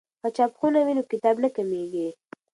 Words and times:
که 0.21 0.27
چاپخونه 0.35 0.79
وي 0.85 0.93
نو 0.97 1.03
کتاب 1.11 1.35
نه 1.43 1.49
کمېږي. 1.55 2.07